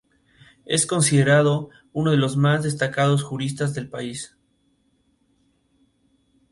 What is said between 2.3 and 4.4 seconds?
más destacados juristas del país.